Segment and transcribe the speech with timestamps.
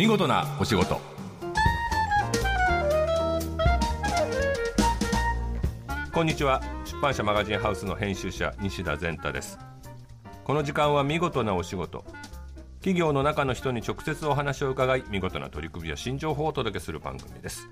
[0.00, 0.98] 見事なお仕事。
[6.10, 6.62] こんにちは。
[6.86, 9.58] 出版社マガジンハウスの編集者西田善太です。
[10.42, 12.06] この時間は見事なお仕事。
[12.76, 17.68] 企業の中の人に直接お話を伺い見事な取り組みや新情報をお届けする番組です。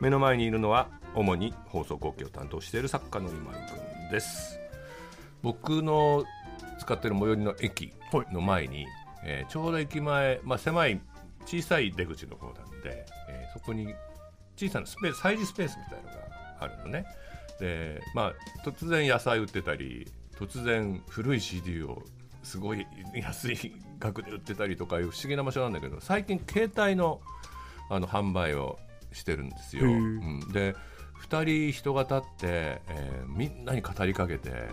[0.00, 0.86] 目の前にいるのは
[1.16, 4.60] 主に放送後期を担当している作家の今井君です。
[5.42, 6.22] 僕の
[6.78, 7.92] 使っている最寄りの駅
[8.30, 8.86] の前に、
[9.24, 11.00] えーちょうど駅前、まあ、狭い
[11.46, 13.94] 小さい出口の方なんで、えーそこに
[14.56, 16.14] 小さなスペース催事スペースみたいのが
[16.60, 17.04] あるのね。
[17.58, 22.02] でまあ突然野菜売ってたり突然古い CD を
[22.42, 27.20] すごい安い額で売ってたりとかいう不思議な場所なんだけど最近携帯の
[27.90, 28.78] あの販売を
[29.12, 29.84] してるんですよ。
[29.84, 30.76] うん、で
[31.28, 34.68] 2人人が立って、えーみんなに語りかけて、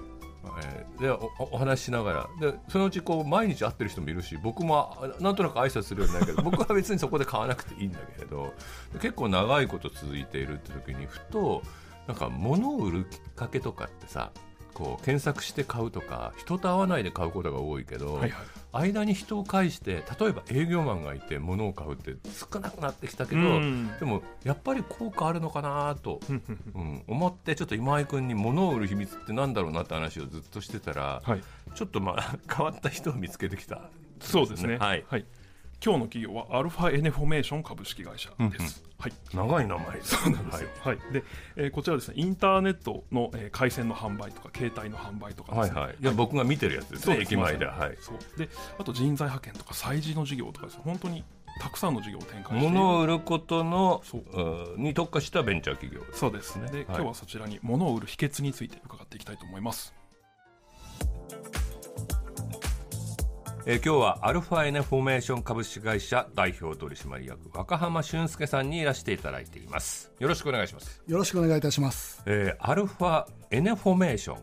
[0.64, 2.52] えーでおおお話ししながら。
[2.52, 8.54] でそのうちこう毎日会ってる人もいるし僕もあなんとなく挨拶するようになるけど 僕は別にそこで買わなくていいんだけれど
[8.94, 11.62] 結構長いこと続いているって時にふと
[12.08, 14.32] なんか物を売るきっかけとかってさ
[14.78, 18.90] こう検索して買うとか人と会わないで買うことが多いけど、はいはい。
[18.92, 23.90] 間に人を介して例えば営業マンがいて物を買うって少なくなってきたけど、うん。
[24.00, 27.04] でもやっぱり効果あるのかなと、うん。
[27.08, 31.44] 思ってちょっと今井君に物を売る秘密ってなんだろうなって話をずっとしてたら、はい。
[31.74, 33.90] ちょっとまあ変わった人を見つけてきた
[34.20, 34.78] そうですね。
[34.78, 35.04] はい
[35.84, 38.84] 今日の企業はアルファエネフォメーション株式会社です。
[38.98, 39.14] はい。
[39.34, 40.98] 長い名前そうなんですよはい。
[41.12, 41.24] で、
[41.56, 45.80] えーこちらはですね、インターネットの、えー回線の販売とか携帯の販売とかですね。
[45.80, 48.50] はいはいいや僕が見てるやつですねそうです駅前では、はい、そうで、
[48.80, 51.24] あと人材派遣とか催事の事業とかですね、本当に
[51.60, 52.70] たくさんの事業を展開している。
[52.70, 56.72] 物を売ることのそううんに特化したベンチャー企業そうですね。
[56.72, 59.94] で、今日はそちらに物を売る秘訣について伺っていきたいと思います。
[63.70, 70.10] えー今日はアルファエネフォメーション株式会社代表取締役若浜俊介さんにいらしていただいています。
[70.20, 72.24] よろしくお願いします、よろしくお願いいたします。
[72.26, 74.38] えーアルファエネフォメーション。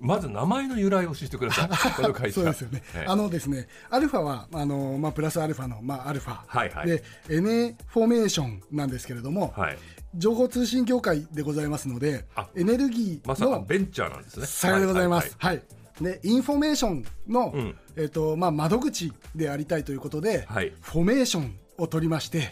[0.00, 1.68] まず名前の由来を教えてください。
[2.32, 2.82] そうですよね。
[2.96, 3.06] ええ。
[3.06, 6.88] あのですね、アルファはあのまあプラスアルファのまあアルファ、はいはい。
[6.88, 9.78] でエネフォメーションなんですけれども、はい。
[10.16, 14.46] 情報通信業界でございますのであ、エネルギーまさかのベンチャーなんですね。
[14.46, 15.36] さようでございます。
[15.38, 15.62] ははい。
[16.00, 17.76] でインフォメーションの、ん。
[17.96, 20.72] えっ、とまあ窓口でありたいということで、はい。
[20.80, 22.50] フォメーションを取りまして、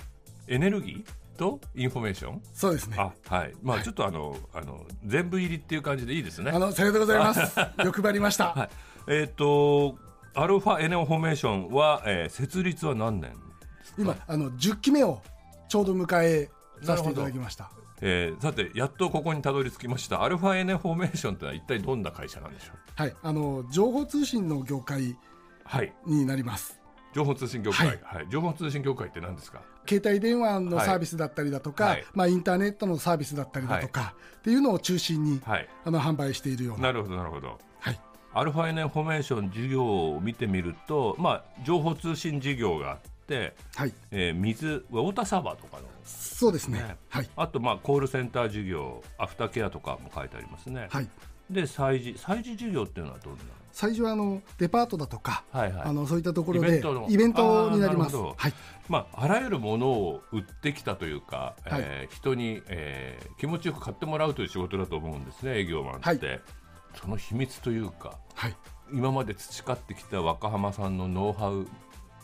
[0.48, 1.38] エネルギー？
[1.38, 1.60] と？
[1.74, 2.96] インフォメーションそうですね。
[2.98, 3.54] あはい。
[3.62, 6.50] まあちょっとあのあの全部入りっていう感じでいいですね。
[6.50, 7.40] あのさようでございます。
[7.84, 8.54] 欲張りました。
[8.54, 8.68] はい。
[9.08, 9.98] えっ、と
[10.34, 13.32] アルファエネフォメーションは、えー設立は何年
[13.98, 15.22] 今あの10期目を
[15.68, 16.50] ちょうど迎え
[16.82, 17.70] させていただきました。
[18.06, 20.22] えーさてやっとここにたどり着きました。
[20.22, 22.76] アルファエネフォメーションというのは一体どんな会社なんでしょう？
[22.94, 23.16] はい。
[23.22, 25.16] あの情報通信の業界
[25.64, 25.90] はい。
[26.06, 26.78] になります。
[27.14, 28.24] 情報通信業界、ははい。
[28.24, 29.62] い情報通信業界って何ですか？
[29.88, 30.86] 携帯電話のはい。
[30.86, 32.04] サービスだったりだとか、はい。
[32.12, 35.68] まあ、インターネットのサービスだったりだとか、っていうのを中心に、はい。
[35.84, 36.88] あの販売しているような。
[36.88, 37.58] なるほどなるほど。
[37.80, 38.00] はい、
[38.34, 43.13] アルファエネフォメーション事業を見てみると、まあ、情報通信事業があって、
[43.76, 45.84] はい、えー水ウォーターサーバーとかの。
[46.04, 46.80] そうですね。
[46.80, 46.96] ね。
[47.08, 51.08] はい、あとまあコールセンター事業アフターケアとかも書いてありますね、はい、
[51.50, 53.38] で催事催事事業っていうのはどんな
[53.72, 55.82] 最初はあのデパートだとか、はいはい。
[55.86, 57.06] あのそういったところでイベントの。
[57.10, 58.16] イベントになります。
[58.16, 58.52] はい、
[58.88, 66.40] まあ、あらゆるものを売ってきたというか、えー人に、えー気持ちよく買ってもらうという仕事だと思うんですね営業マンって、はい。
[66.94, 68.56] その秘密というかはい、
[68.92, 71.66] 今まで培ってきた若浜さんのノウハウ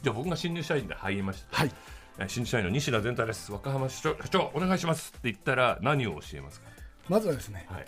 [0.03, 1.71] じゃあ僕が新入社員で入りました、はい、
[2.19, 3.53] えー新入社員の西田善太です。
[3.53, 6.69] 若浜社長社長お願いしますって言ったら何を教えますか？
[7.09, 7.87] まずはですねはい。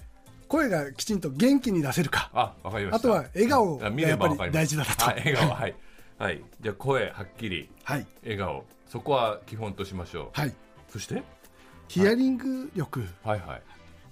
[0.48, 2.30] 声がきちんと元気に出せるか。
[2.34, 2.96] あわかりました。
[2.96, 5.04] あとは笑顔がやっぱり大事だなと。
[5.06, 5.74] はい、笑顔はい、
[6.18, 8.64] はい、じゃあ声はっきりはい、笑顔。
[8.86, 10.54] そこは基本としましょう、はい、
[10.90, 11.22] そして？
[11.88, 13.40] ヒアリング力はい。
[13.40, 13.62] はい。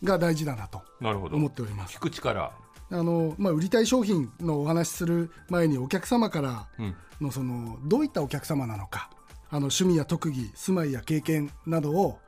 [0.06, 1.36] が大事だなとなるほど。
[1.36, 1.98] 思っております。
[1.98, 2.52] 聞く力
[2.90, 6.96] あの、まあ、売りたい商品のお話しする前にお客様からうん。
[7.20, 9.10] のそのどういったお客様なのか
[9.50, 12.18] あの趣味や特技住まいや経験などを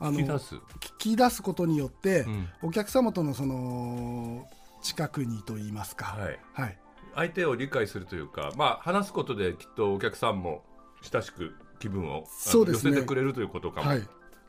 [0.00, 0.54] あの聞き出す。
[0.54, 0.60] 聞
[0.98, 2.48] き出すことによって、うん。
[2.62, 4.48] お客様とのその
[4.82, 6.40] 近くにと言いますか、はい。
[6.52, 6.78] はい。
[7.14, 10.64] 相手を理解するというかまあ話すことできっとお客さんも
[11.02, 14.02] 親しく気分をそうですね寄せてくれるということかも、はい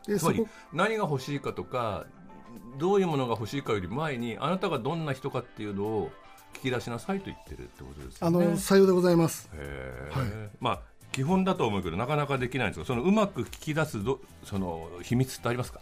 [0.07, 2.05] でつまりそこ何が欲しいかとか
[2.77, 6.11] どういうものが欲しいかより前にあなたがどんな人かっていうのを
[6.53, 8.45] 聞き出しなさいと言ってるってことですあよね。
[8.45, 9.49] の採用でございます。
[9.53, 10.27] へはい。
[10.27, 10.79] ーまあ
[11.11, 15.79] 基本だと思うけどなかなかできないんですがそのうまく聞き出すどその秘密ってありますか？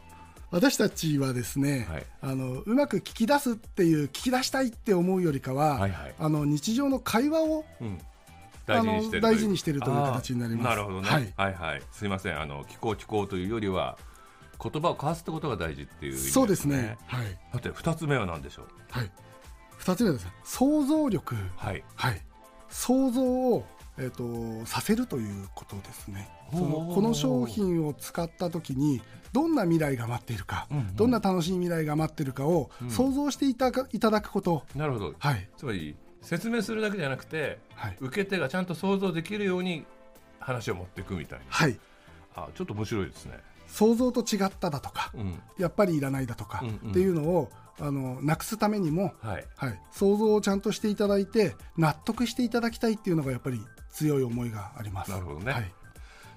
[0.51, 2.05] 私たちはですね、はい。
[2.21, 6.15] あのうまく聞き出すっていう聞き出したいって思うよりかは、はいはい。
[6.19, 7.99] あの日常の会話をうん。
[8.65, 10.63] 大事にしてるあの大事にしてるという形になります。
[10.69, 11.81] なるほどね、ははいい、はい。
[11.91, 12.39] すいません。
[12.39, 13.97] あの聞こう聞こうというよりは
[14.63, 16.97] 言葉を交わすってことが大事っていう意味そうですね。
[17.05, 18.67] はい、さて二つ目は何でしょう？
[18.89, 19.11] はい、
[19.79, 21.35] 2つ目はですね想像力。
[21.57, 21.83] はい。
[21.95, 22.21] はい、
[22.69, 23.65] 想像を、
[23.97, 26.29] えー、とさせるということですね。
[26.51, 29.01] そのこの商品を使った時に
[29.31, 30.95] どんな未来が待っているか、うんうん。
[30.95, 35.49] どんな楽しい未来が待っているかを想像していただいただくこと、なるほど、はい。
[35.57, 37.97] つまり説明するだけじゃなくてはい。
[37.99, 39.85] 受け手がちゃんと想像できるように
[40.39, 41.45] 話を持っていくみたいな。
[41.49, 41.79] はい、
[42.35, 45.41] あちょっと面白いですね想像と違っただとか、うん。
[45.57, 46.91] やっぱりいらないだとか、うんうん。
[46.91, 47.49] っていうのを
[47.79, 49.45] あのなくすためにも、はい。
[49.55, 53.61] はい、想像をちゃんとしていただいて納得していただきたいっていうのがやっぱり
[53.91, 55.11] 強い思いがあります。
[55.11, 55.51] なるほどね。
[55.51, 55.71] はい。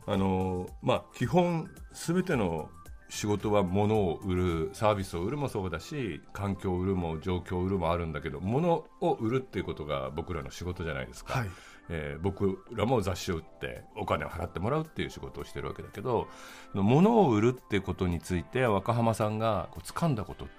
[0.09, 2.71] あのーまあ基本すべての
[3.09, 11.49] 仕事は物を売るサービスを売るもそうだし環境を売るも状況を売るもあるんだけど物を売るっていうことが僕らの仕事じゃないですか、はい
[11.89, 16.27] えー僕らも雑誌を売ってお金を払ってもらうっていう仕事をしてるわけだけど
[16.75, 20.55] 物を売るっていうことについて若浜さんがこう掴んだことって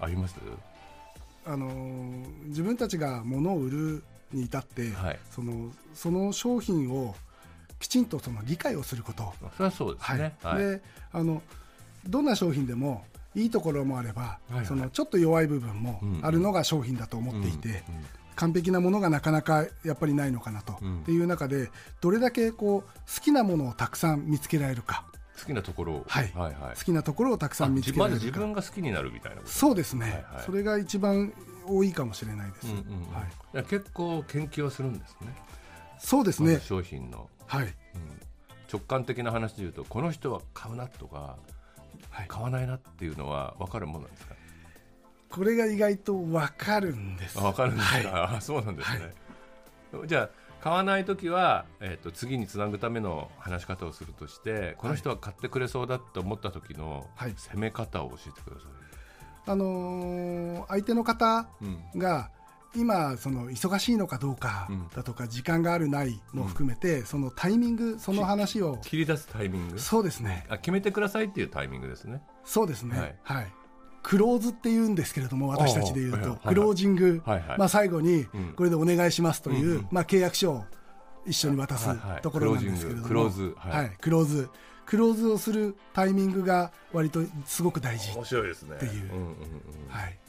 [0.00, 0.36] あります？
[1.46, 5.18] あのー自分たちが物を売るに至って、はい。
[5.30, 7.14] そのその商品を
[7.78, 10.58] きちんとその理解をすること、それはそうですね、はい。
[10.58, 11.42] であの
[12.08, 13.04] どんな商品でも
[13.34, 14.66] いいところもあれば、いはい。
[14.66, 17.80] そのちょっと弱い部分もうんあるのが商品だと思っていて、うんうん
[18.36, 21.00] 完璧なものがなかなかやっぱりないのかなと、うん。
[21.00, 21.70] っていう中で
[22.00, 25.04] どれだけこう好きなものをたくさん見つけられるか、
[25.38, 26.32] 好きなところを、はい。
[26.34, 26.76] はいはい。
[26.76, 29.50] 好きなところをたくさん見つけまられるか、ず自分が好きになるみたいなこと？
[29.50, 30.42] そうですね、はいはい。
[30.44, 31.32] それが一番
[31.66, 32.66] 多いかもしれないです。
[32.66, 33.14] うんうんうん。
[33.14, 33.24] はい。
[33.54, 35.34] いや結構研究はするんですね。
[35.98, 36.54] そうですね。
[36.54, 37.64] まず、商品の、はい。
[37.64, 37.72] うん。
[38.72, 41.36] 直感的な話で言うとこの人は買うなとか
[42.10, 42.26] はい。
[42.28, 44.33] 買わないなっていうのは分かるものなんですか？
[45.34, 47.38] これが意外と分かるんです。
[47.38, 48.36] あ分かるんですか、はい。
[48.36, 49.14] あそうなんですね、
[50.06, 50.30] じゃあ
[50.62, 57.34] 買わない時は、えー、と次につなぐための話し方をするとしてこの人は買ってくれそうだって思った時のはい。
[57.36, 58.70] 攻め方を教えてください、
[59.46, 61.98] あのー相手の方うん。
[61.98, 62.30] が
[62.76, 64.88] 今その忙しいのかどうかうん。
[64.88, 69.78] だとか時間があるないも含めて、そのタイミングその話を切り出すタイミング？
[69.78, 70.46] そうですね。
[70.48, 72.20] あ決めてくださいっていうタイミングですね。
[72.44, 73.16] そうですね。
[73.22, 73.46] ははいい、
[74.04, 76.22] クローズって言うんですけれども私たちでいはい。
[76.22, 80.64] とクロージング、まあ、最後にうんこれでお願いしますという、まあ、契約書を
[81.26, 81.88] 一緒に渡す
[82.22, 83.08] ところなんですけれども。
[83.08, 84.48] クローズははいいクローズ。
[84.86, 88.76] クローズをするタイミングが割とすごく大事、面白いですね。
[88.76, 89.10] っていう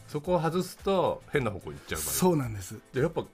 [0.08, 2.12] そこを外すと変な方向に行っちゃうから。
[2.14, 2.80] そうなんです。
[2.94, 3.26] でやっぱ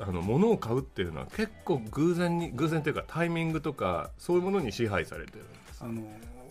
[0.00, 5.82] あの物を買うっていうのは結構偶然に偶然というかタイミングとかそういうものに支配されてるんです。
[5.82, 6.02] あの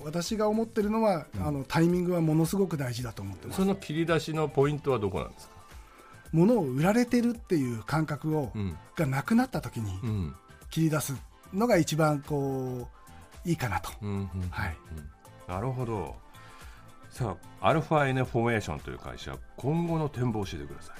[0.03, 3.57] 私が思ってるのは、あのタイミングはものすごく大事だと思ってます。
[3.57, 5.53] その切り出しのポイントはどこなんですか？
[6.31, 8.77] 物を売られてるっていう感覚を、うん。
[8.95, 10.35] がなくなった時にうん。
[10.69, 11.15] 切り出す
[11.53, 12.87] のが一番こ
[13.45, 14.77] ういいかなと、うんうんはい
[15.47, 15.53] うん。
[15.53, 16.15] なるほど。
[17.09, 20.95] さあアルファ N フォーメーションという会社今後の展望を教えてください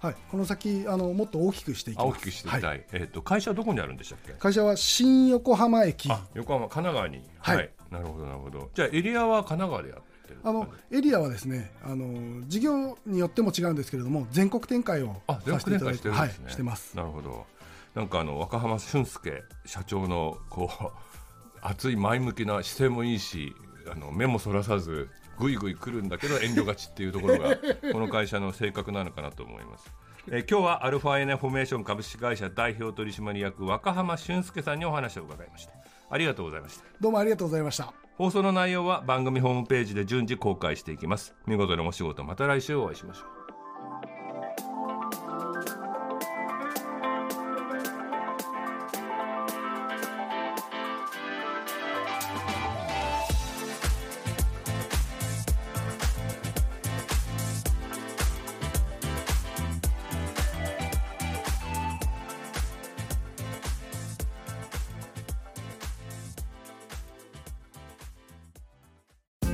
[0.00, 2.06] はい、この先あのもっと大きくしていきます。
[2.06, 2.84] あ大きくしていきたい、はい。
[2.92, 4.32] えっ、と会社はどこにあるんでしたっけ？
[4.32, 6.10] 会社は新横浜駅。
[6.10, 7.28] あ横浜神奈川に。
[7.40, 7.70] はい。
[7.90, 8.70] なるほどなるほど。
[8.74, 10.40] じゃあエリアは神奈川でやってる？
[10.44, 16.96] あのエリアはですねあの事業によっても違うんですけれども全国展開をあ全させて国いただいて展開してるんですね、はいしてます。
[16.96, 17.46] なるほど。
[17.94, 20.86] なんかあの若浜俊介社長のこう
[21.60, 23.52] 熱い前向きな姿勢もいいし
[23.90, 25.08] あの目もそらさず
[25.38, 27.56] ぐいぐい来るんだけど遠慮がちっていうところが
[27.92, 29.92] この会社の性格なのかなと思います。
[30.30, 35.72] えー今日はアルファエネフォメーション株式会社代表取締役若浜俊介さんにお話を伺いました。
[36.10, 36.84] ありがとうございました。
[37.00, 37.92] どうもありがとうございました。
[38.16, 41.34] 放送の内容は番組ホームページで順次公開していきます。
[41.46, 43.37] 見事なお仕事また来週お会いしましょう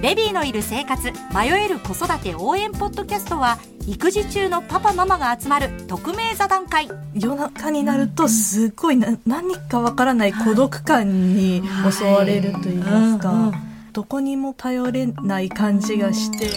[0.02, 6.88] ベビーのいる生活迷える子育て応援ポッドキャストは育児中のパパママが集まる匿名座談会。
[7.14, 13.52] 夜中になるとすごいな何かわからない孤独感に襲われると言いますか、
[13.92, 16.50] どこにも頼れない感じがして。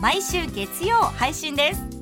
[0.00, 1.97] 毎週月曜配信です